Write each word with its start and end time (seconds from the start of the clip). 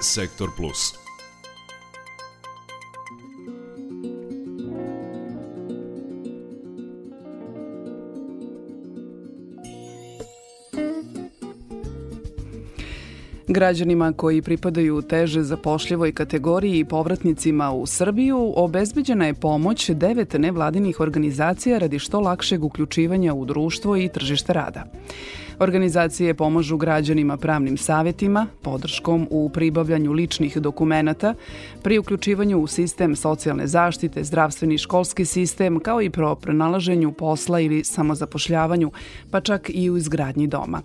Sektor 0.00 0.48
Plus. 0.56 0.94
Građanima 13.48 14.12
koji 14.12 14.42
pripadaju 14.42 15.02
teže 15.02 15.42
zapošljivoj 15.42 16.12
kategoriji 16.12 16.78
i 16.78 16.84
povratnicima 16.84 17.72
u 17.72 17.86
Srbiju 17.86 18.52
obezbeđena 18.56 19.26
je 19.26 19.34
pomoć 19.34 19.90
devet 19.90 20.32
nevladinih 20.32 21.00
organizacija 21.00 21.78
radi 21.78 21.98
što 21.98 22.20
lakšeg 22.20 22.64
uključivanja 22.64 23.34
u 23.34 23.44
društvo 23.44 23.96
i 23.96 24.08
tržište 24.08 24.52
rada. 24.52 24.84
Organizacije 25.58 26.34
pomažu 26.34 26.76
građanima 26.76 27.36
pravnim 27.36 27.76
savetima, 27.76 28.46
podrškom 28.62 29.28
u 29.30 29.48
pribavljanju 29.48 30.12
ličnih 30.12 30.56
dokumenata, 30.56 31.34
pri 31.82 31.98
uključivanju 31.98 32.58
u 32.58 32.66
sistem 32.66 33.16
socijalne 33.16 33.66
zaštite, 33.66 34.24
zdravstveni 34.24 34.78
školski 34.78 35.24
sistem, 35.24 35.80
kao 35.80 36.02
i 36.02 36.10
pro 36.10 36.34
pronalaženju 36.34 37.12
posla 37.12 37.60
ili 37.60 37.84
samozapošljavanju, 37.84 38.90
pa 39.30 39.40
čak 39.40 39.70
i 39.74 39.90
u 39.90 39.96
izgradnji 39.96 40.46
doma. 40.46 40.82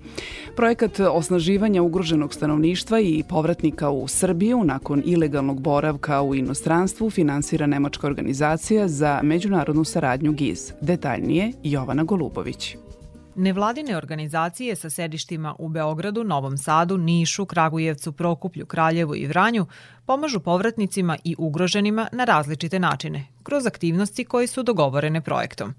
Projekat 0.56 1.00
osnaživanja 1.00 1.82
ugroženog 1.82 2.34
stanovništva 2.34 3.00
i 3.00 3.24
povratnika 3.30 3.90
u 3.90 4.08
Srbiju 4.08 4.64
nakon 4.64 5.02
ilegalnog 5.06 5.62
boravka 5.62 6.22
u 6.22 6.36
inostranstvu 6.36 7.10
finansira 7.10 7.68
Nemačka 7.68 8.08
organizacija 8.08 8.88
za 8.88 9.20
međunarodnu 9.24 9.84
saradnju 9.84 10.32
GIZ. 10.32 10.72
Detaljnije 10.82 11.52
Jovana 11.64 12.04
Golubović. 12.04 12.78
Nevladine 13.36 13.98
organizacije 13.98 14.76
sa 14.76 14.90
sedištima 14.90 15.56
u 15.60 15.70
Beogradu, 15.70 16.24
Novom 16.24 16.58
Sadu, 16.58 16.98
Nišu, 16.98 17.46
Kragujevcu, 17.46 18.12
Prokuplju, 18.12 18.66
Kraljevu 18.66 19.16
i 19.16 19.28
Vranju 19.28 19.66
pomažu 20.06 20.40
povratnicima 20.40 21.18
i 21.24 21.36
ugroženima 21.38 22.08
na 22.12 22.24
različite 22.24 22.80
načine, 22.80 23.28
kroz 23.44 23.66
aktivnosti 23.66 24.26
koje 24.26 24.48
su 24.48 24.64
dogovorene 24.64 25.22
projektom. 25.22 25.74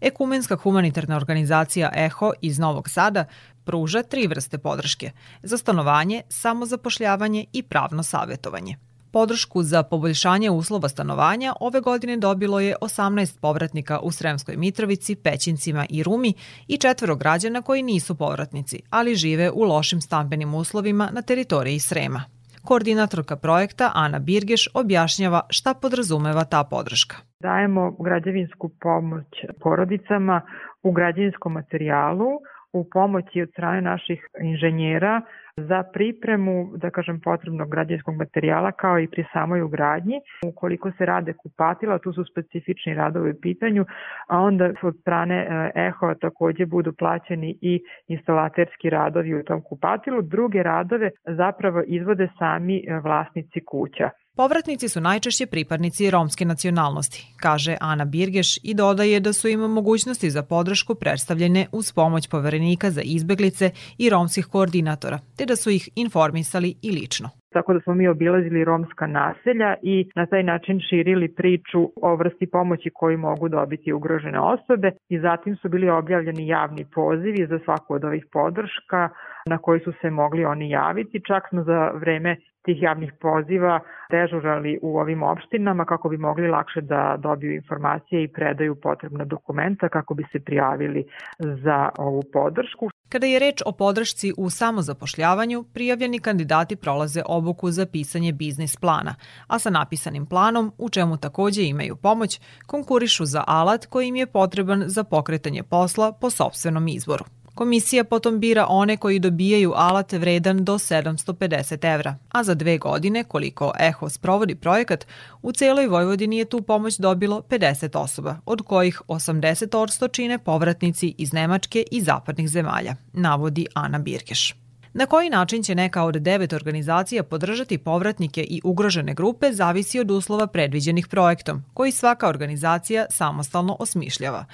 Ekumenska 0.00 0.56
humanitarna 0.56 1.16
organizacija 1.16 1.92
EHO 1.94 2.32
iz 2.40 2.58
Novog 2.58 2.88
Sada 2.88 3.24
pruža 3.64 4.02
tri 4.02 4.26
vrste 4.26 4.58
podrške– 4.58 5.10
za 5.42 5.58
stanovanje, 5.58 6.22
samozapošljavanje 6.28 7.44
i 7.52 7.62
pravno 7.62 8.02
savjetovanje. 8.02 8.76
Podršku 9.18 9.62
za 9.62 9.82
poboljšanje 9.82 10.50
uslova 10.50 10.88
stanovanja 10.88 11.52
ove 11.60 11.80
godine 11.80 12.16
dobilo 12.16 12.60
je 12.60 12.74
18 12.80 13.40
povratnika 13.40 13.98
u 14.02 14.10
Sremskoj 14.10 14.56
Mitrovici, 14.56 15.16
Pećincima 15.24 15.84
i 15.90 16.02
Rumi 16.02 16.32
i 16.68 16.78
četvero 16.78 17.16
građana 17.16 17.62
koji 17.62 17.82
nisu 17.82 18.18
povratnici, 18.18 18.76
ali 18.90 19.14
žive 19.14 19.50
u 19.50 19.62
lošim 19.62 20.00
stambenim 20.00 20.54
uslovima 20.54 21.08
na 21.12 21.22
teritoriji 21.22 21.78
Srema. 21.78 22.20
Koordinatorka 22.64 23.36
projekta 23.36 23.90
Ana 23.94 24.18
Birgeš 24.18 24.68
objašnjava 24.74 25.40
šta 25.50 25.74
podrazumeva 25.82 26.44
ta 26.44 26.64
podrška. 26.70 27.16
Dajemo 27.40 27.96
građevinsku 28.06 28.70
pomoć 28.80 29.30
porodicama 29.62 30.40
u 30.82 30.92
građevinskom 30.92 31.52
materijalu, 31.52 32.30
u 32.72 32.80
pomoći 32.92 33.42
od 33.42 33.48
strane 33.52 33.80
naših 33.80 34.20
inženjera 34.42 35.22
za 35.56 35.82
pripremu, 35.92 36.72
da 36.76 36.90
kažem, 36.90 37.20
potrebnog 37.20 37.70
građanskog 37.70 38.16
materijala 38.16 38.72
kao 38.72 38.98
i 38.98 39.08
pri 39.08 39.24
samoj 39.32 39.62
ugradnji. 39.62 40.20
Ukoliko 40.46 40.90
se 40.98 41.06
rade 41.06 41.32
kupatila, 41.32 41.98
tu 41.98 42.12
su 42.12 42.24
specifični 42.24 42.94
radovi 42.94 43.30
u 43.30 43.40
pitanju, 43.42 43.84
a 44.28 44.40
onda 44.40 44.70
od 44.82 44.96
strane 45.00 45.34
e, 45.36 45.70
EHO 45.74 46.14
takođe 46.14 46.66
budu 46.66 46.92
plaćeni 46.92 47.58
i 47.60 47.80
instalaterski 48.08 48.90
radovi 48.90 49.34
u 49.34 49.44
tom 49.44 49.62
kupatilu. 49.62 50.22
Druge 50.22 50.62
radove 50.62 51.10
zapravo 51.26 51.82
izvode 51.86 52.28
sami 52.38 52.84
e, 52.86 53.00
vlasnici 53.00 53.60
kuća. 53.66 54.10
Povratnici 54.36 54.88
su 54.88 55.00
najčešće 55.00 55.46
pripadnici 55.46 56.10
romske 56.10 56.44
nacionalnosti, 56.44 57.26
kaže 57.36 57.76
Ana 57.80 58.04
Birgeš 58.04 58.58
i 58.62 58.74
dodaje 58.74 59.20
da 59.20 59.32
su 59.32 59.48
im 59.48 59.60
mogućnosti 59.60 60.30
za 60.30 60.42
podršku 60.42 60.94
predstavljene 60.94 61.66
uz 61.72 61.92
pomoć 61.92 62.28
poverenika 62.28 62.90
za 62.90 63.00
izbeglice 63.02 63.70
i 63.98 64.10
romskih 64.10 64.46
koordinatora, 64.46 65.18
te 65.36 65.46
da 65.46 65.56
su 65.56 65.70
ih 65.70 65.88
informisali 65.94 66.74
i 66.82 66.90
lično 66.90 67.30
tako 67.56 67.72
da 67.74 67.80
smo 67.80 67.94
mi 67.94 68.08
obilazili 68.08 68.64
romska 68.64 69.06
naselja 69.06 69.74
i 69.82 70.10
na 70.14 70.26
taj 70.26 70.42
način 70.42 70.80
širili 70.80 71.28
priču 71.28 71.80
o 72.02 72.16
vrsti 72.16 72.46
pomoći 72.46 72.90
koju 72.94 73.18
mogu 73.18 73.48
dobiti 73.48 73.92
ugrožene 73.92 74.40
osobe 74.40 74.90
i 75.08 75.18
zatim 75.20 75.56
su 75.56 75.68
bili 75.68 75.90
objavljeni 75.90 76.46
javni 76.46 76.84
pozivi 76.94 77.46
za 77.46 77.58
svaku 77.64 77.94
od 77.94 78.04
ovih 78.04 78.26
podrška 78.32 79.08
na 79.46 79.58
koji 79.58 79.80
su 79.80 79.92
se 80.00 80.10
mogli 80.10 80.44
oni 80.44 80.70
javiti. 80.70 81.22
Čak 81.26 81.48
smo 81.48 81.62
za 81.62 81.90
vreme 81.94 82.36
tih 82.64 82.82
javnih 82.82 83.12
poziva 83.20 83.80
dežurali 84.10 84.78
u 84.82 84.98
ovim 84.98 85.22
opštinama 85.22 85.84
kako 85.84 86.08
bi 86.08 86.16
mogli 86.16 86.48
lakše 86.48 86.80
da 86.80 87.16
dobiju 87.18 87.54
informacije 87.54 88.24
i 88.24 88.32
predaju 88.32 88.74
potrebna 88.82 89.24
dokumenta 89.24 89.88
kako 89.88 90.14
bi 90.14 90.24
se 90.32 90.40
prijavili 90.40 91.04
za 91.38 91.88
ovu 91.98 92.22
podršku. 92.32 92.88
Kada 93.08 93.26
je 93.26 93.38
reč 93.38 93.62
o 93.66 93.72
podršci 93.72 94.32
u 94.36 94.50
samozapošljavanju, 94.50 95.62
prijavljeni 95.62 96.18
kandidati 96.18 96.76
prolaze 96.76 97.22
obuku 97.26 97.70
za 97.70 97.86
pisanje 97.86 98.32
biznis 98.32 98.76
plana, 98.76 99.14
a 99.46 99.58
sa 99.58 99.70
napisanim 99.70 100.26
planom, 100.26 100.72
u 100.78 100.88
čemu 100.88 101.16
takođe 101.16 101.64
imaju 101.64 101.96
pomoć, 101.96 102.40
konkurišu 102.66 103.24
za 103.24 103.44
alat 103.46 103.86
koji 103.86 104.08
im 104.08 104.16
je 104.16 104.26
potreban 104.26 104.84
za 104.86 105.04
pokretanje 105.04 105.62
posla 105.62 106.12
po 106.12 106.30
sobstvenom 106.30 106.88
izboru. 106.88 107.24
Komisija 107.56 108.04
potom 108.04 108.40
bira 108.40 108.66
one 108.68 108.96
koji 108.96 109.18
dobijaju 109.18 109.72
alat 109.76 110.12
vredan 110.12 110.64
do 110.64 110.74
750 110.74 111.94
evra, 111.94 112.16
a 112.32 112.44
za 112.44 112.54
dve 112.54 112.78
godine, 112.78 113.24
koliko 113.24 113.72
EHO 113.80 114.08
sprovodi 114.08 114.54
projekat, 114.54 115.06
u 115.42 115.52
celoj 115.52 115.86
Vojvodini 115.86 116.38
je 116.38 116.44
tu 116.44 116.62
pomoć 116.62 116.98
dobilo 116.98 117.42
50 117.48 117.98
osoba, 117.98 118.36
od 118.46 118.62
kojih 118.62 119.02
80% 119.08 120.12
čine 120.12 120.38
povratnici 120.38 121.14
iz 121.18 121.32
Nemačke 121.32 121.84
i 121.90 122.00
zapadnih 122.00 122.48
zemalja, 122.48 122.96
navodi 123.12 123.66
Ana 123.74 123.98
Birkeš. 123.98 124.65
Na 124.98 125.06
koji 125.06 125.30
način 125.30 125.62
će 125.62 125.74
neka 125.74 126.04
od 126.04 126.14
devet 126.14 126.52
organizacija 126.52 127.22
podržati 127.22 127.78
povratnike 127.78 128.42
i 128.42 128.60
ugrožene 128.64 129.14
grupe 129.14 129.52
zavisi 129.52 130.00
od 130.00 130.10
uslova 130.10 130.46
predviđenih 130.46 131.08
projektom, 131.08 131.64
koji 131.74 131.92
svaka 131.92 132.28
organizacija 132.28 133.06
samostalno 133.10 133.76
osmišljava. 133.80 134.44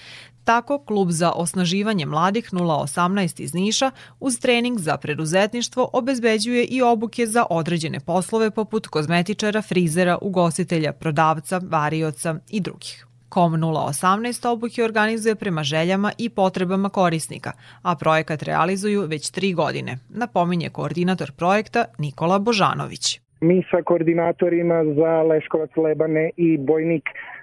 Tako, 0.44 0.78
klub 0.78 1.10
za 1.10 1.32
osnaživanje 1.32 2.06
mladih 2.06 2.52
018 2.52 3.40
iz 3.40 3.54
Niša 3.54 3.90
uz 4.20 4.38
trening 4.38 4.78
za 4.78 4.96
preduzetništvo 4.96 5.90
obezbeđuje 5.92 6.64
i 6.64 6.82
obuke 6.82 7.26
za 7.26 7.44
određene 7.50 8.00
poslove 8.00 8.50
poput 8.50 8.86
kozmetičara, 8.86 9.62
frizera, 9.62 10.18
ugostitelja, 10.22 10.92
prodavca, 10.92 11.60
varioca 11.64 12.34
i 12.50 12.60
drugih. 12.60 13.06
KOM 13.34 13.52
018 13.52 14.48
obuke 14.52 14.84
organizuje 14.84 15.34
prema 15.34 15.62
željama 15.62 16.10
i 16.18 16.30
potrebama 16.30 16.88
korisnika, 16.88 17.52
a 17.82 17.96
projekat 18.00 18.42
realizuju 18.42 19.00
već 19.12 19.30
tri 19.30 19.52
godine, 19.52 19.92
napominje 20.08 20.68
koordinator 20.68 21.30
projekta 21.38 21.84
Nikola 21.98 22.38
Božanović. 22.38 23.20
Mi 23.40 23.62
sa 23.70 23.82
koordinatorima 23.82 24.84
za 24.84 25.22
Leškovac, 25.22 25.70
Lebane 25.76 26.30
i 26.36 26.58
Bojnik 26.58 27.02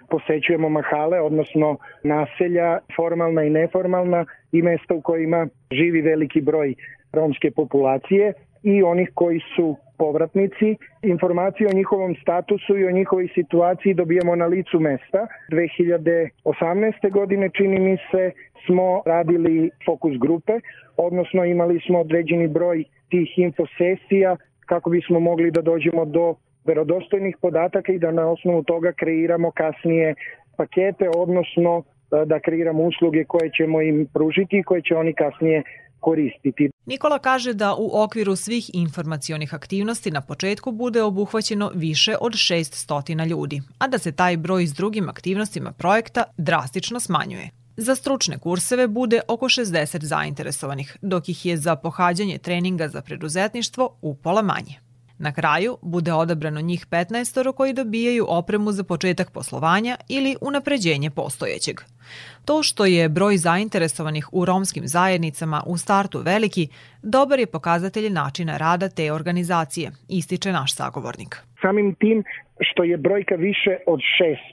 posećujemo 0.09 0.69
mahale, 0.69 1.21
odnosno 1.21 1.77
naselja, 2.03 2.79
formalna 2.95 3.43
i 3.43 3.49
neformalna 3.49 4.25
i 4.51 4.61
mesta 4.61 4.93
u 4.93 5.01
kojima 5.01 5.47
živi 5.71 6.01
veliki 6.01 6.41
broj 6.41 6.75
romske 7.13 7.51
populacije 7.51 8.33
i 8.63 8.83
onih 8.83 9.11
koji 9.13 9.39
su 9.55 9.75
povratnici. 9.97 10.75
Informacije 11.01 11.67
o 11.69 11.75
njihovom 11.75 12.15
statusu 12.21 12.77
i 12.77 12.85
o 12.85 12.91
njihovoj 12.91 13.27
situaciji 13.35 13.93
dobijamo 13.93 14.35
na 14.35 14.45
licu 14.45 14.79
mesta. 14.79 15.27
2018. 15.51 17.11
godine 17.11 17.49
čini 17.57 17.79
mi 17.79 17.97
se 18.11 18.31
smo 18.65 19.01
radili 19.05 19.69
fokus 19.85 20.17
grupe, 20.17 20.53
odnosno 20.97 21.45
imali 21.45 21.79
smo 21.85 21.99
određeni 21.99 22.47
broj 22.47 22.83
tih 23.09 23.39
infosesija 23.39 24.37
kako 24.65 24.89
bismo 24.89 25.19
mogli 25.19 25.51
da 25.51 25.61
dođemo 25.61 26.05
do 26.05 26.35
verodostojnih 26.65 27.37
podataka 27.41 27.91
i 27.91 27.99
da 27.99 28.11
na 28.11 28.27
osnovu 28.31 28.63
toga 28.63 28.91
kreiramo 28.91 29.51
kasnije 29.51 30.15
pakete, 30.57 31.09
odnosno 31.15 31.83
e, 31.83 32.25
da 32.25 32.39
kreiramo 32.39 32.83
usluge 32.83 33.23
koje 33.23 33.51
ćemo 33.57 33.81
im 33.81 34.07
pružiti 34.13 34.57
i 34.57 34.63
koje 34.63 34.81
će 34.81 34.95
oni 34.95 35.13
kasnije 35.13 35.63
koristiti. 35.99 36.69
Nikola 36.85 37.19
kaže 37.19 37.53
da 37.53 37.75
u 37.75 38.01
okviru 38.01 38.35
svih 38.35 38.69
informacionih 38.73 39.53
aktivnosti 39.53 40.11
na 40.11 40.21
početku 40.21 40.71
bude 40.71 41.03
obuhvaćeno 41.03 41.71
više 41.75 42.15
od 42.21 42.33
600 42.33 43.27
ljudi, 43.27 43.61
a 43.77 43.87
da 43.87 43.97
se 43.97 44.11
taj 44.11 44.37
broj 44.37 44.67
s 44.67 44.73
drugim 44.73 45.09
aktivnostima 45.09 45.71
projekta 45.71 46.23
drastično 46.37 46.99
smanjuje. 46.99 47.49
Za 47.77 47.95
stručne 47.95 48.37
kurseve 48.37 48.87
bude 48.87 49.21
oko 49.27 49.45
60 49.45 50.03
zainteresovanih, 50.03 50.97
dok 51.01 51.29
ih 51.29 51.45
je 51.45 51.57
za 51.57 51.75
pohađanje 51.75 52.37
treninga 52.37 52.87
za 52.87 53.01
preduzetništvo 53.01 53.97
upola 54.01 54.41
manje. 54.41 54.88
Na 55.19 55.31
kraju 55.31 55.77
bude 55.81 56.13
odabrano 56.13 56.61
njih 56.61 56.85
15 56.91 57.53
koji 57.53 57.73
dobijaju 57.73 58.25
opremu 58.27 58.71
za 58.71 58.83
početak 58.83 59.31
poslovanja 59.33 59.95
ili 60.09 60.35
unapređenje 60.41 61.09
postojećeg. 61.09 61.75
To 62.45 62.63
što 62.63 62.85
je 62.85 63.09
broj 63.09 63.37
zainteresovanih 63.37 64.29
u 64.31 64.45
romskim 64.45 64.87
zajednicama 64.87 65.63
u 65.67 65.77
startu 65.77 66.19
veliki, 66.19 66.67
dobar 67.03 67.39
je 67.39 67.51
pokazatelj 67.55 68.09
načina 68.09 68.57
rada 68.57 68.89
te 68.89 69.11
organizacije, 69.13 69.91
ističe 70.09 70.51
naš 70.51 70.75
sagovornik. 70.75 71.35
Samim 71.61 71.95
tim 71.95 72.23
što 72.59 72.83
je 72.83 72.97
brojka 72.97 73.35
više 73.35 73.77
od 73.87 73.99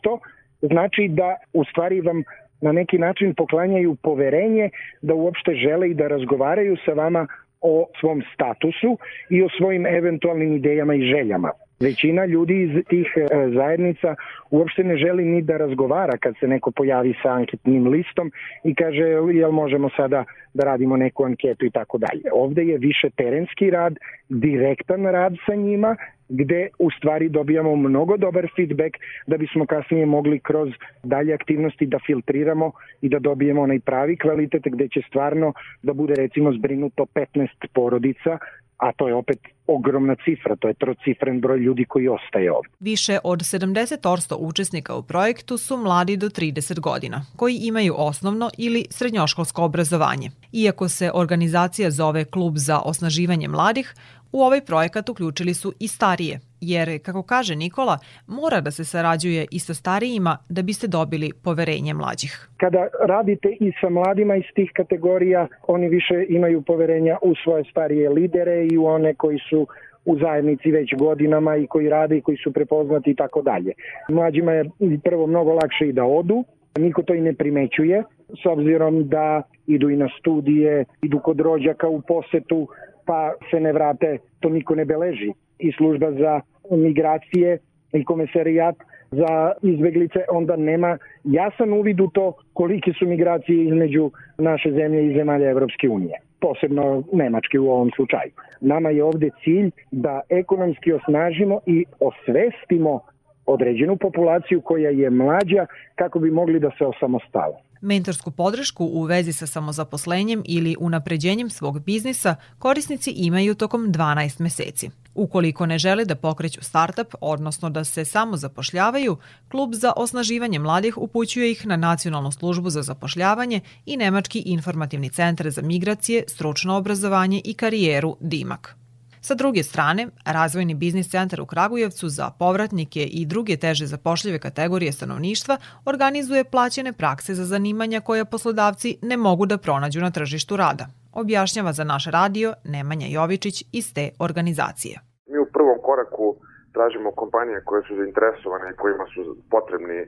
600, 0.02 0.19
znači 0.62 1.08
da 1.08 1.36
u 1.52 1.64
stvari 1.64 2.00
vam 2.00 2.22
na 2.60 2.72
neki 2.72 2.98
način 2.98 3.34
poklanjaju 3.34 3.96
poverenje 4.02 4.70
da 5.02 5.14
uopšte 5.14 5.54
žele 5.54 5.90
i 5.90 5.94
da 5.94 6.08
razgovaraju 6.08 6.76
sa 6.84 6.92
vama 6.92 7.26
o 7.66 7.86
svom 8.00 8.22
statusu 8.34 8.98
i 9.30 9.42
o 9.42 9.48
svojim 9.58 9.86
eventualnim 9.86 10.56
idejama 10.56 10.94
i 10.94 11.06
željama. 11.12 11.50
Većina 11.81 12.25
ljudi 12.25 12.62
iz 12.62 12.84
tih 12.88 13.06
e, 13.17 13.49
zajednica 13.55 14.14
uopšte 14.50 14.84
ne 14.84 14.96
želi 14.96 15.25
ni 15.25 15.43
da 15.43 15.56
razgovara 15.56 16.17
kad 16.17 16.34
se 16.40 16.49
neko 16.49 16.70
pojavi 16.70 17.14
sa 17.23 17.28
anketnim 17.28 17.87
listom 17.87 18.32
i 18.64 18.75
kaže 18.75 19.02
jel 19.32 19.50
možemo 19.50 19.90
sada 19.96 20.25
da 20.55 20.64
radimo 20.64 20.96
neku 20.96 21.25
anketu 21.25 21.67
i 21.67 21.70
tako 21.70 21.99
dalje. 21.99 22.23
Ovde 22.32 22.62
je 22.62 22.78
više 22.78 23.11
terenski 23.11 23.70
rad, 23.70 23.94
direktan 24.28 25.05
rad 25.05 25.34
sa 25.46 25.55
njima 25.55 25.96
gde 26.28 26.69
u 26.78 26.90
stvari 26.90 27.28
dobijamo 27.28 27.76
mnogo 27.76 28.17
dobar 28.17 28.46
feedback 28.56 28.94
da 29.26 29.37
bismo 29.37 29.67
kasnije 29.67 30.06
mogli 30.06 30.38
kroz 30.38 30.69
dalje 31.02 31.34
aktivnosti 31.34 31.87
da 31.87 31.99
filtriramo 32.06 32.72
i 33.00 33.08
da 33.08 33.19
dobijemo 33.19 33.62
onaj 33.62 33.81
pravi 33.81 34.17
kvalitet 34.17 34.62
gde 34.64 34.88
će 34.88 35.00
stvarno 35.08 35.52
da 35.82 35.93
bude 35.93 36.14
recimo 36.14 36.52
zbrinuto 36.52 37.06
15 37.14 37.49
porodica 37.75 38.38
a 38.76 38.93
to 38.93 39.08
je 39.08 39.14
opet 39.14 39.38
ogromna 39.67 40.17
cifra, 40.25 40.56
to 40.56 40.69
je 40.69 40.75
trocifren 40.75 41.40
broj 41.40 41.58
ljudi 41.58 41.84
koji 41.84 42.08
ostaje 42.08 42.52
ovde. 42.52 42.69
Više 42.81 43.19
od 43.25 43.38
70% 43.38 44.37
učesnika 44.38 44.94
u 44.94 45.02
projektu 45.02 45.58
su 45.58 45.76
mladi 45.76 46.17
do 46.17 46.28
30 46.28 46.81
godina, 46.81 47.26
koji 47.37 47.56
imaju 47.56 47.94
osnovno 47.99 48.50
ili 48.58 48.84
srednjoškolsko 48.90 49.64
obrazovanje. 49.64 50.31
Iako 50.52 50.88
se 50.88 51.11
organizacija 51.14 51.90
zove 51.90 52.25
Klub 52.25 52.55
za 52.56 52.81
osnaživanje 52.81 53.49
mladih, 53.49 53.94
U 54.32 54.43
ovaj 54.43 54.61
projekat 54.61 55.08
uključili 55.08 55.55
su 55.55 55.72
i 55.81 55.88
starije, 55.88 56.40
jer, 56.70 56.88
kako 57.02 57.22
kaže 57.22 57.54
Nikola, 57.56 57.98
mora 58.26 58.60
da 58.60 58.70
se 58.70 58.84
sarađuje 58.84 59.46
i 59.50 59.58
sa 59.58 59.74
starijima 59.74 60.38
da 60.48 60.62
biste 60.62 60.86
dobili 60.86 61.32
poverenje 61.44 61.94
mlađih. 61.94 62.48
Kada 62.56 62.82
radite 63.12 63.48
i 63.60 63.72
sa 63.80 63.88
mladima 63.88 64.36
iz 64.36 64.48
tih 64.54 64.70
kategorija, 64.74 65.48
oni 65.68 65.88
više 65.88 66.26
imaju 66.28 66.62
poverenja 66.62 67.16
u 67.22 67.34
svoje 67.44 67.64
starije 67.70 68.10
lidere 68.10 68.66
i 68.70 68.78
u 68.78 68.86
one 68.86 69.14
koji 69.14 69.38
su 69.50 69.66
u 70.04 70.18
zajednici 70.18 70.70
već 70.70 70.94
godinama 70.98 71.56
i 71.56 71.66
koji 71.66 71.88
rade 71.88 72.16
i 72.16 72.20
koji 72.20 72.36
su 72.36 72.52
prepoznati 72.52 73.10
i 73.10 73.14
tako 73.14 73.42
dalje. 73.42 73.72
Mlađima 74.08 74.52
je 74.52 74.64
prvo 75.04 75.26
mnogo 75.26 75.52
lakše 75.52 75.88
i 75.88 75.92
da 75.92 76.04
odu, 76.04 76.44
niko 76.78 77.02
to 77.02 77.14
i 77.14 77.20
ne 77.20 77.34
primećuje, 77.34 78.02
s 78.42 78.46
obzirom 78.46 79.08
da 79.08 79.42
idu 79.66 79.90
i 79.90 79.96
na 79.96 80.08
studije, 80.19 80.84
idu 81.02 81.19
kod 81.19 81.40
rođaka 81.40 81.88
u 81.88 82.00
posetu, 82.00 82.69
pa 83.06 83.32
se 83.50 83.60
ne 83.60 83.72
vrate, 83.72 84.19
to 84.40 84.48
niko 84.48 84.74
ne 84.74 84.84
beleži. 84.84 85.32
I 85.58 85.72
služba 85.72 86.12
za 86.12 86.40
migracije 86.70 87.58
i 87.92 88.04
komesarijat 88.04 88.76
za 89.10 89.52
izbeglice 89.62 90.20
onda 90.30 90.56
nema 90.56 90.98
jasan 91.24 91.72
uvid 91.72 92.00
u 92.00 92.08
to 92.08 92.32
kolike 92.52 92.92
su 92.98 93.06
migracije 93.06 93.64
između 93.64 94.10
naše 94.38 94.70
zemlje 94.70 95.06
i 95.06 95.14
zemalja 95.14 95.50
Evropske 95.50 95.88
unije 95.88 96.20
posebno 96.40 97.02
Nemačke 97.12 97.58
u 97.58 97.70
ovom 97.70 97.90
slučaju. 97.96 98.30
Nama 98.60 98.90
je 98.90 99.04
ovde 99.04 99.30
cilj 99.44 99.70
da 99.90 100.20
ekonomski 100.28 100.92
osnažimo 100.92 101.60
i 101.66 101.84
osvestimo 102.00 103.00
određenu 103.46 103.96
populaciju 103.96 104.60
koja 104.60 104.90
je 104.90 105.10
mlađa 105.10 105.66
kako 105.94 106.19
bi 106.19 106.30
mogli 106.30 106.60
da 106.60 106.70
se 106.78 106.86
osamostale. 106.86 107.65
Mentorsku 107.86 108.30
podršku 108.30 108.84
u 108.84 109.02
vezi 109.02 109.32
sa 109.32 109.46
samozaposlenjem 109.46 110.42
ili 110.44 110.76
unapređenjem 110.80 111.50
svog 111.50 111.80
biznisa 111.80 112.36
korisnici 112.58 113.10
imaju 113.10 113.54
tokom 113.54 113.92
12 113.92 114.40
meseci. 114.40 114.90
Ukoliko 115.14 115.66
ne 115.66 115.78
žele 115.78 116.04
da 116.04 116.14
pokreću 116.14 116.64
startup, 116.64 117.14
odnosno 117.20 117.70
da 117.70 117.84
se 117.84 118.04
samo 118.04 118.36
zapošljavaju, 118.36 119.16
Klub 119.48 119.74
za 119.74 119.92
osnaživanje 119.96 120.58
mladih 120.58 120.98
upućuje 120.98 121.50
ih 121.50 121.66
na 121.66 121.76
Nacionalnu 121.76 122.32
službu 122.32 122.70
za 122.70 122.82
zapošljavanje 122.82 123.60
i 123.86 123.96
Nemački 123.96 124.38
informativni 124.38 125.10
centar 125.10 125.50
za 125.50 125.62
migracije, 125.62 126.24
stručno 126.28 126.76
obrazovanje 126.76 127.40
i 127.44 127.54
karijeru 127.54 128.16
DIMAK. 128.20 128.85
Sa 129.26 129.34
druge 129.34 129.62
strane, 129.62 130.02
Razvojni 130.25 130.75
biznis 130.75 131.08
centar 131.11 131.40
u 131.40 131.46
Kragujevcu 131.46 132.08
za 132.08 132.26
povratnike 132.38 133.02
i 133.19 133.26
druge 133.26 133.56
teže 133.56 133.87
zapošljive 133.87 134.38
kategorije 134.38 134.93
stanovništva 134.93 135.56
organizuje 135.84 136.44
plaćene 136.44 136.93
prakse 136.93 137.34
za 137.34 137.44
zanimanja 137.44 138.00
koja 138.00 138.25
poslodavci 138.25 138.99
ne 139.02 139.17
mogu 139.17 139.46
da 139.46 139.58
pronađu 139.58 140.00
na 140.00 140.11
tržištu 140.11 140.56
rada. 140.56 140.87
Objašnjava 141.12 141.73
za 141.73 141.84
naš 141.84 142.05
radio 142.19 142.55
Nemanja 142.64 143.06
Jovičić 143.11 143.64
iz 143.73 143.94
te 143.94 144.05
organizacije. 144.19 144.94
Mi 145.31 145.38
u 145.38 145.52
prvom 145.52 145.79
koraku 145.88 146.26
tražimo 146.75 147.11
kompanije 147.11 147.64
koje 147.64 147.82
su 147.88 147.96
zainteresovane 147.96 148.67
i 148.70 148.76
kojima 148.82 149.06
su 149.14 149.20
potrebni 149.50 149.99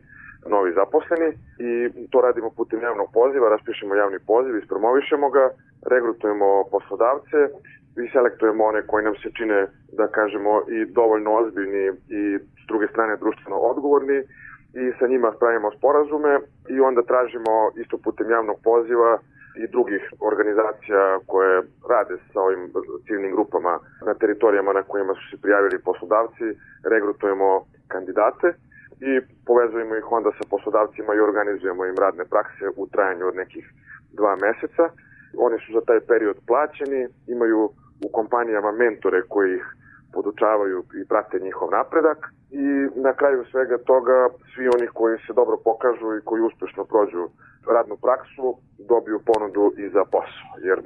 novi 0.46 0.72
zaposleni 0.72 1.28
i 1.58 1.70
to 2.10 2.20
radimo 2.20 2.50
putem 2.50 2.80
javnog 2.82 3.08
poziva, 3.12 3.48
raspišemo 3.48 3.94
javni 3.94 4.18
poziv, 4.26 4.56
ispromovišemo 4.56 5.30
ga, 5.30 5.50
regrutujemo 5.86 6.64
poslodavce 6.70 7.38
i 8.04 8.08
selektujemo 8.12 8.64
one 8.64 8.82
koji 8.86 9.04
nam 9.04 9.14
se 9.14 9.28
čine, 9.38 9.66
da 9.92 10.06
kažemo, 10.06 10.62
i 10.68 10.84
dovoljno 10.84 11.30
ozbiljni 11.34 11.84
i 12.18 12.38
s 12.62 12.66
druge 12.68 12.86
strane 12.88 13.16
društveno 13.16 13.56
odgovorni 13.56 14.18
i 14.74 14.92
sa 14.98 15.06
njima 15.06 15.32
spravimo 15.36 15.70
sporazume 15.78 16.40
i 16.68 16.80
onda 16.80 17.02
tražimo 17.02 17.52
isto 17.82 17.98
putem 18.04 18.30
javnog 18.30 18.56
poziva 18.64 19.18
i 19.56 19.66
drugih 19.66 20.02
organizacija 20.20 21.18
koje 21.26 21.62
rade 21.88 22.16
sa 22.32 22.40
ovim 22.40 22.72
ciljnim 23.06 23.32
grupama 23.32 23.78
na 24.06 24.14
teritorijama 24.14 24.72
na 24.72 24.82
kojima 24.82 25.14
su 25.14 25.22
se 25.30 25.42
prijavili 25.42 25.84
poslodavci, 25.84 26.44
regrutujemo 26.84 27.64
kandidate 27.88 28.54
i 29.00 29.20
povezujemo 29.46 29.96
ih 29.96 30.12
onda 30.12 30.30
sa 30.38 30.44
poslodavcima 30.50 31.14
i 31.14 31.20
organizujemo 31.28 31.86
im 31.86 31.98
radne 31.98 32.24
prakse 32.24 32.64
u 32.76 32.86
trajanju 32.86 33.26
od 33.26 33.36
nekih 33.36 33.64
dva 34.12 34.36
meseca. 34.36 34.84
Oni 35.38 35.58
su 35.58 35.72
za 35.72 35.80
taj 35.88 36.00
period 36.00 36.36
plaćeni, 36.46 37.08
imaju 37.26 37.60
u 38.06 38.08
kompanijama 38.12 38.72
mentore 38.72 39.22
koji 39.28 39.54
ih 39.56 39.64
podučavaju 40.12 40.78
i 41.00 41.08
prate 41.08 41.38
njihov 41.38 41.70
napredak 41.70 42.20
i 42.50 42.66
na 43.06 43.12
kraju 43.12 43.44
svega 43.50 43.78
toga 43.78 44.28
svi 44.54 44.68
oni 44.76 44.86
koji 44.86 45.18
se 45.26 45.32
dobro 45.32 45.56
pokažu 45.64 46.08
i 46.16 46.24
koji 46.24 46.40
uspešno 46.42 46.84
prođu 46.84 47.22
radnu 47.74 47.96
praksu 48.06 48.46
dobiju 48.92 49.18
ponudu 49.30 49.64
i 49.82 49.88
za 49.88 50.04
posao 50.14 50.52
jer 50.68 50.78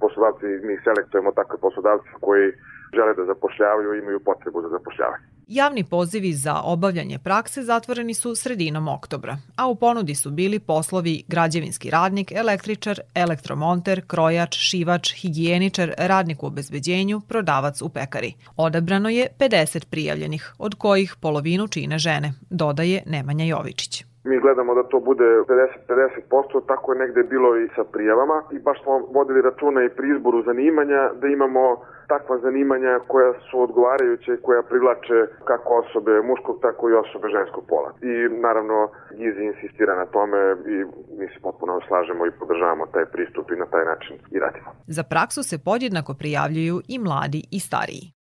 poslodavci 0.00 0.46
mi 0.66 0.74
selektujemo 0.84 1.32
takve 1.32 1.56
poslodavce 1.66 2.10
koji 2.20 2.52
žele 2.96 3.14
da 3.14 3.24
zapošljavaju 3.24 3.94
i 3.94 3.98
imaju 3.98 4.20
potrebu 4.20 4.62
za 4.62 4.68
zapošljavanje. 4.68 5.35
Javni 5.48 5.84
pozivi 5.84 6.32
za 6.32 6.60
obavljanje 6.60 7.18
prakse 7.18 7.62
zatvoreni 7.62 8.14
su 8.14 8.34
sredinom 8.34 8.88
oktobra, 8.88 9.38
a 9.56 9.66
u 9.66 9.74
ponudi 9.74 10.14
su 10.14 10.30
bili 10.30 10.58
poslovi 10.58 11.22
građevinski 11.28 11.90
radnik, 11.90 12.32
električar, 12.32 13.00
elektromonter, 13.14 14.06
krojač, 14.06 14.56
šivač, 14.56 15.14
higijeničar, 15.14 15.94
radnik 15.98 16.42
u 16.42 16.46
obezbeđenju, 16.46 17.20
prodavac 17.20 17.82
u 17.82 17.88
pekari. 17.88 18.32
Odabrano 18.56 19.08
je 19.08 19.28
50 19.38 19.84
prijavljenih, 19.84 20.54
od 20.58 20.74
kojih 20.74 21.16
polovinu 21.20 21.68
čine 21.68 21.98
žene, 21.98 22.32
dodaje 22.50 23.02
Nemanja 23.06 23.44
Jovičić. 23.44 24.04
Mi 24.28 24.40
gledamo 24.44 24.74
da 24.74 24.82
to 24.82 24.98
bude 25.00 25.24
50-50%, 25.24 26.66
tako 26.66 26.92
je 26.92 26.98
negde 26.98 27.22
bilo 27.22 27.56
i 27.56 27.68
sa 27.76 27.84
prijavama 27.84 28.42
i 28.52 28.58
baš 28.58 28.82
smo 28.82 28.92
vodili 29.16 29.42
računa 29.42 29.80
i 29.84 29.94
pri 29.96 30.06
izboru 30.16 30.42
zanimanja 30.42 31.00
da 31.20 31.26
imamo 31.26 31.62
takva 32.08 32.38
zanimanja 32.38 32.92
koja 33.06 33.32
su 33.46 33.60
odgovarajuće 33.66 34.30
i 34.34 34.42
koja 34.46 34.62
privlače 34.62 35.18
kako 35.44 35.70
osobe 35.82 36.12
muškog, 36.30 36.56
tako 36.66 36.90
i 36.90 36.98
osobe 37.04 37.26
ženskog 37.36 37.64
pola. 37.68 37.90
I 38.10 38.12
naravno 38.46 38.76
Gizi 39.18 39.42
insistira 39.50 39.94
na 40.02 40.06
tome 40.06 40.40
i 40.74 40.76
mi 41.18 41.26
se 41.32 41.38
potpuno 41.42 41.80
slažemo 41.88 42.26
i 42.26 42.36
podržavamo 42.40 42.86
taj 42.86 43.06
pristup 43.14 43.50
i 43.50 43.60
na 43.62 43.66
taj 43.66 43.84
način 43.84 44.16
i 44.34 44.38
radimo. 44.38 44.68
Za 44.86 45.02
praksu 45.02 45.42
se 45.42 45.56
podjednako 45.64 46.14
prijavljuju 46.14 46.76
i 46.88 46.98
mladi 46.98 47.42
i 47.50 47.60
stariji. 47.60 48.15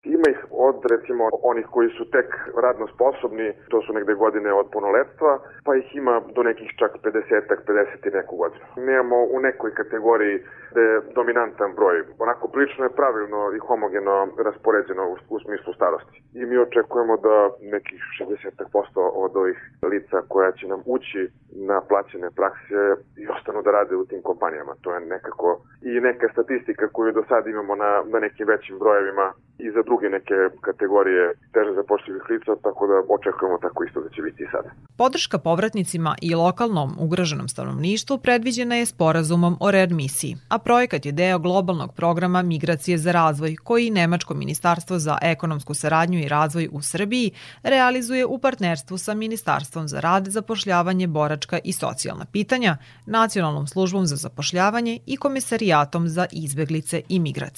Od 0.70 0.78
recimo 0.94 1.24
onih 1.52 1.66
koji 1.76 1.90
su 1.98 2.04
tek 2.16 2.30
radno 2.66 2.86
sposobni, 2.88 3.48
to 3.72 3.82
su 3.82 3.94
negde 3.94 4.14
godine 4.14 4.54
od 4.54 4.68
punoletstva, 4.74 5.32
pa 5.66 5.76
ih 5.76 5.96
ima 5.96 6.22
do 6.36 6.44
nekih 6.44 6.70
čak 6.80 6.92
50-ak, 7.04 7.60
50 7.68 8.08
i 8.08 8.16
neku 8.18 8.36
godinu. 8.38 8.66
Nemamo 8.78 9.18
u 9.36 9.40
nekoj 9.40 9.72
kategoriji 9.80 10.36
da 10.76 10.82
je 10.82 11.02
dominantan 11.16 11.72
broj. 11.76 12.04
Onako 12.20 12.48
prilično 12.48 12.84
je 12.86 12.98
pravilno 13.00 13.42
i 13.56 13.60
homogeno 13.68 14.28
raspoređeno 14.46 15.04
u, 15.12 15.16
u 15.36 15.40
smislu 15.40 15.74
starosti. 15.74 16.18
I 16.40 16.46
mi 16.46 16.58
očekujemo 16.58 17.18
da 17.18 17.36
nekih 17.76 18.02
60% 18.20 19.12
od 19.24 19.32
ovih 19.36 19.58
lica 19.92 20.18
koja 20.28 20.52
će 20.52 20.68
nam 20.68 20.82
ući 20.86 21.22
na 21.70 21.82
plaćene 21.90 22.30
prakse 22.40 22.82
i 23.22 23.28
ostanu 23.28 23.62
da 23.62 23.72
rade 23.72 23.96
u 23.96 24.06
tim 24.06 24.22
kompanijama. 24.22 24.74
To 24.82 24.94
je 24.94 25.00
nekako 25.00 25.62
i 25.82 26.00
neka 26.00 26.28
statistika 26.32 26.88
koju 26.88 27.12
do 27.12 27.24
sada 27.30 27.50
imamo 27.50 27.76
na, 27.76 28.04
na 28.06 28.20
nekim 28.20 28.48
većim 28.48 28.80
brojevima 28.80 29.34
i 29.66 29.68
za 29.76 29.82
druge 29.90 30.08
neke 30.18 30.38
kategorije 30.68 31.24
teže 31.56 31.72
zapošljivih 31.80 32.24
lica, 32.32 32.52
tako 32.68 32.84
da 32.92 32.98
očekujemo 33.16 33.58
tako 33.66 33.80
isto 33.84 34.00
da 34.06 34.10
će 34.16 34.22
biti 34.22 34.44
i 34.44 34.52
sada. 34.54 34.70
Podrška 34.98 35.38
povratnicima 35.38 36.16
i 36.22 36.36
lokalnom 36.36 36.90
ugroženom 37.00 37.48
stanovništvu 37.48 38.18
predviđena 38.18 38.76
je 38.76 38.86
sporazumom 38.86 39.58
o 39.60 39.72
readmisiji, 39.72 40.34
a 40.50 40.58
projekat 40.58 41.06
je 41.06 41.12
deo 41.12 41.40
globalnog 41.40 41.92
programa 41.96 42.42
Migracije 42.42 42.98
za 42.98 43.12
razvoj, 43.12 43.56
koji 43.64 43.92
Nemačko 43.92 44.34
ministarstvo 44.34 45.00
za 45.00 45.18
ekonomsku 45.22 45.74
saradnju 45.74 46.20
i 46.20 46.28
razvoj 46.28 46.70
u 46.72 46.82
Srbiji 46.82 47.32
realizuje 47.64 48.26
u 48.26 48.38
partnerstvu 48.40 48.98
sa 48.98 49.14
Ministarstvom 49.14 49.88
za 49.88 50.00
rad, 50.00 50.28
zapošljavanje, 50.28 51.08
boračka 51.08 51.60
i 51.64 51.74
socijalna 51.74 52.26
pitanja, 52.26 52.78
Nacionalnom 53.06 53.68
službom 53.68 54.06
za 54.06 54.16
zapošljavanje 54.16 55.00
i 55.06 55.18
Komisarijatom 55.18 56.08
za 56.08 56.26
izbeglice 56.32 57.02
i 57.10 57.20
migracije. 57.20 57.54